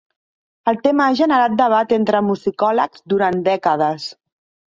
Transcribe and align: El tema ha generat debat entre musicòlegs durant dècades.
El 0.69 0.77
tema 0.87 1.05
ha 1.09 1.17
generat 1.19 1.57
debat 1.59 1.93
entre 1.99 2.23
musicòlegs 2.29 3.05
durant 3.15 3.43
dècades. 3.51 4.09